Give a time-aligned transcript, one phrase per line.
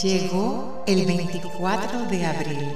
[0.00, 2.72] Llegó el 24 de abril,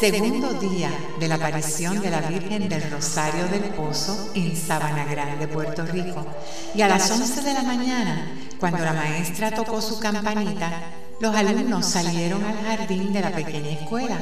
[0.00, 5.46] segundo día de la aparición de la Virgen del Rosario del Pozo en Sabana Grande,
[5.46, 6.26] Puerto Rico.
[6.74, 10.90] Y a las 11 de la mañana, cuando la maestra tocó su campanita,
[11.20, 14.18] los alumnos salieron al jardín de la pequeña escuela.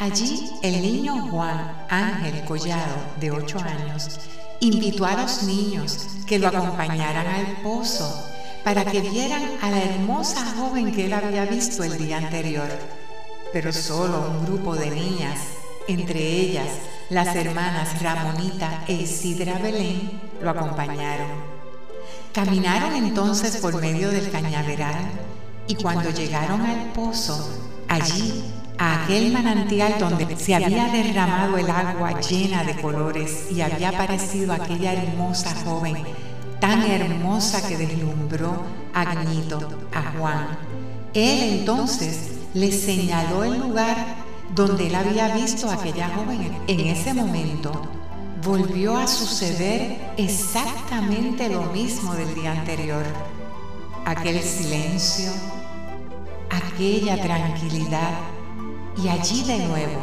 [0.00, 4.18] Allí el niño Juan Ángel Collado, de 8 años,
[4.60, 8.37] invitó a los niños que lo acompañaran al pozo
[8.68, 12.68] para que vieran a la hermosa joven que él había visto el día anterior.
[13.50, 15.38] Pero solo un grupo de niñas,
[15.88, 16.68] entre ellas
[17.08, 21.28] las hermanas Ramonita e Isidra Belén, lo acompañaron.
[22.34, 24.96] Caminaron entonces por medio del cañaveral
[25.66, 27.48] y cuando llegaron al pozo,
[27.88, 28.44] allí,
[28.76, 34.52] a aquel manantial donde se había derramado el agua llena de colores y había aparecido
[34.52, 36.04] aquella hermosa joven,
[36.60, 38.62] tan hermosa que deslumbró
[38.94, 39.58] a Agnito,
[39.94, 40.46] a Juan.
[41.14, 43.96] Él entonces le señaló el lugar
[44.54, 46.56] donde él había visto a aquella joven.
[46.66, 47.72] En ese momento.
[48.44, 53.02] volvió a suceder exactamente lo mismo del día anterior.
[54.06, 55.32] Aquel silencio,
[56.48, 58.12] aquella tranquilidad.
[58.96, 60.00] y allí de nuevo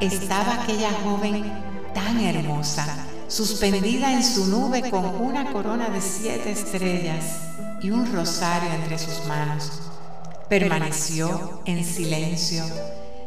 [0.00, 1.52] estaba aquella joven
[1.94, 7.42] tan hermosa suspendida en su nube con una corona de siete estrellas
[7.80, 9.82] y un rosario entre sus manos.
[10.48, 12.64] Permaneció en silencio,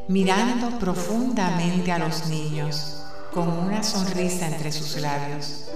[0.08, 5.70] mirando profundamente a los niños, con una sonrisa entre sus labios.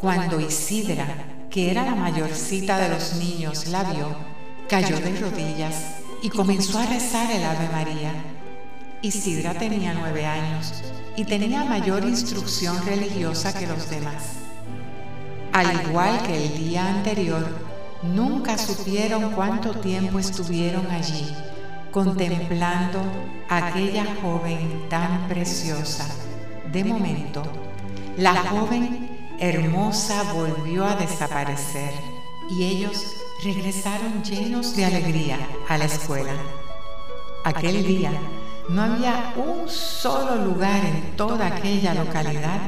[0.00, 1.06] Cuando Isidra,
[1.50, 4.08] que era la mayorcita de los niños, la vio,
[4.68, 5.74] cayó de rodillas
[6.22, 8.39] y comenzó a rezar el Ave María.
[9.02, 10.82] Isidra tenía nueve años
[11.16, 14.40] y tenía mayor instrucción religiosa que los demás.
[15.52, 17.46] Al igual que el día anterior,
[18.02, 21.26] nunca supieron cuánto tiempo estuvieron allí
[21.90, 23.00] contemplando
[23.48, 26.06] a aquella joven tan preciosa.
[26.70, 27.42] De momento,
[28.18, 29.08] la joven
[29.40, 31.94] hermosa volvió a desaparecer
[32.50, 35.38] y ellos regresaron llenos de alegría
[35.68, 36.34] a la escuela.
[37.44, 38.12] Aquel día,
[38.70, 42.60] no había un solo lugar en toda aquella localidad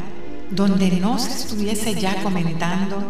[0.50, 3.04] donde no se estuviese ya comentando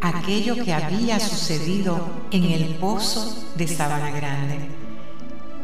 [0.00, 4.58] aquello que había sucedido en el pozo de Sabana Grande.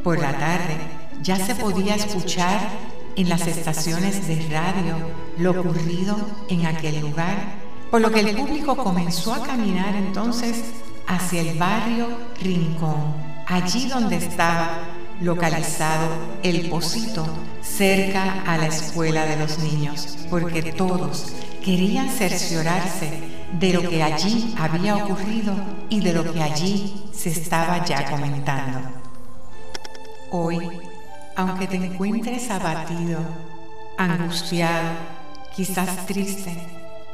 [0.05, 0.77] Por la tarde
[1.23, 2.61] ya se podía escuchar
[3.17, 4.97] en las estaciones de radio
[5.39, 6.17] lo ocurrido
[6.51, 7.55] en aquel lugar,
[7.91, 10.63] por lo que el público comenzó a caminar entonces
[11.07, 12.09] hacia el barrio
[12.41, 13.15] Rincón,
[13.47, 14.86] allí donde estaba
[15.21, 16.09] localizado
[16.43, 17.27] el Pocito
[17.63, 21.33] cerca a la escuela de los niños, porque todos
[21.65, 23.21] querían cerciorarse
[23.59, 25.55] de lo que allí había ocurrido
[25.89, 28.79] y de lo que allí se estaba ya comentando.
[30.31, 30.69] Hoy,
[31.37, 33.21] aunque te encuentres abatido,
[33.97, 34.91] angustiado,
[35.55, 36.57] quizás triste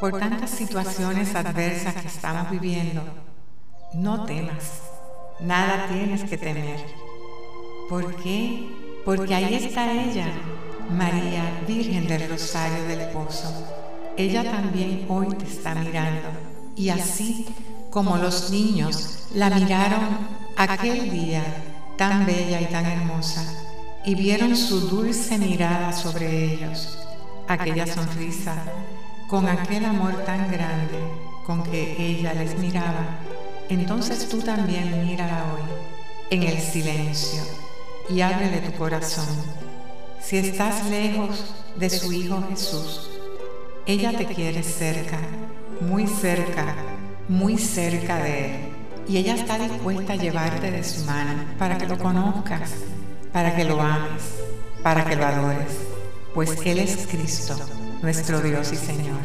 [0.00, 3.02] por tantas situaciones adversas que estamos viviendo,
[3.94, 4.82] no temas,
[5.38, 7.11] nada tienes que temer
[7.92, 8.70] ¿Por qué?
[9.04, 10.28] Porque ahí está ella,
[10.96, 13.52] María, Virgen del Rosario del Pozo.
[14.16, 16.30] Ella también hoy te está mirando.
[16.74, 17.46] Y así
[17.90, 20.08] como los niños la miraron
[20.56, 21.44] aquel día
[21.98, 23.44] tan bella y tan hermosa,
[24.06, 26.98] y vieron su dulce mirada sobre ellos,
[27.46, 28.54] aquella sonrisa,
[29.28, 30.98] con aquel amor tan grande
[31.44, 33.18] con que ella les miraba,
[33.68, 35.60] entonces tú también mírala hoy,
[36.30, 37.61] en el silencio
[38.08, 39.26] y ábrele tu corazón.
[40.20, 43.10] Si estás lejos de su Hijo Jesús,
[43.86, 45.18] ella te quiere cerca,
[45.80, 46.76] muy cerca,
[47.28, 48.60] muy cerca de Él.
[49.08, 52.70] Y ella está dispuesta a llevarte de su mano para que lo conozcas,
[53.32, 54.22] para que lo ames,
[54.82, 55.78] para que lo adores,
[56.34, 57.56] pues Él es Cristo,
[58.00, 59.18] nuestro Dios y Señor.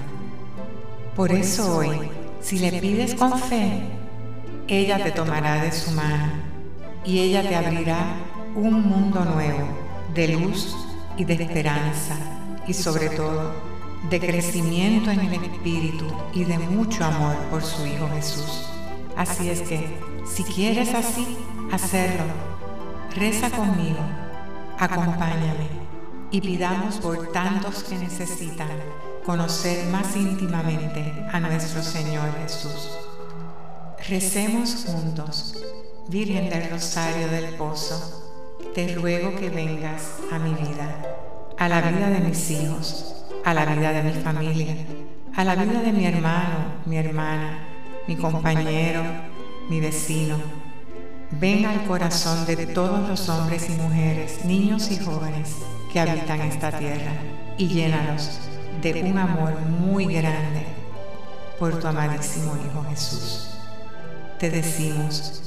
[1.16, 2.10] Por eso hoy,
[2.42, 3.82] si le pides con fe,
[4.68, 6.32] ella te tomará de su mano
[7.06, 8.18] y ella te abrirá
[8.58, 9.68] un mundo nuevo
[10.16, 10.76] de luz
[11.16, 12.16] y de esperanza
[12.66, 13.54] y sobre todo
[14.10, 18.68] de crecimiento en el Espíritu y de mucho amor por su Hijo Jesús.
[19.16, 21.38] Así es que, si quieres así
[21.72, 22.24] hacerlo,
[23.16, 24.00] reza conmigo,
[24.80, 25.70] acompáñame
[26.32, 28.72] y pidamos por tantos que necesitan
[29.24, 32.90] conocer más íntimamente a nuestro Señor Jesús.
[34.10, 35.64] Recemos juntos,
[36.08, 38.27] Virgen del Rosario del Pozo
[38.78, 41.02] te ruego que vengas a mi vida,
[41.58, 44.76] a la vida de mis hijos, a la vida de mi familia,
[45.36, 47.58] a la vida de mi hermano, mi hermana,
[48.08, 49.02] mi compañero,
[49.68, 50.36] mi vecino.
[51.32, 55.56] ven al corazón de todos los hombres y mujeres, niños y jóvenes
[55.92, 57.14] que habitan esta tierra
[57.58, 58.42] y llénalos
[58.84, 60.68] de un amor muy grande
[61.58, 63.58] por tu amadísimo Hijo Jesús.
[64.38, 65.47] Te decimos,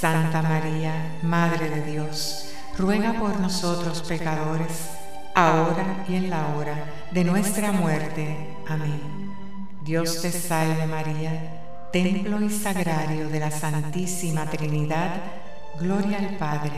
[0.00, 4.90] Santa María, Madre de Dios, ruega por nosotros pecadores,
[5.34, 8.56] ahora y en la hora de nuestra muerte.
[8.68, 9.00] Amén.
[9.82, 15.14] Dios te salve María, templo y sagrario de la Santísima Trinidad,
[15.80, 16.72] gloria al Padre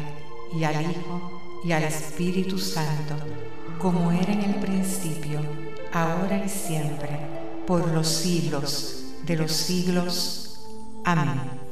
[0.54, 3.16] y al Hijo y al Espíritu Santo,
[3.80, 5.40] como era en el principio,
[5.92, 7.18] ahora y siempre,
[7.66, 10.60] por los siglos de los siglos.
[11.04, 11.67] Amén.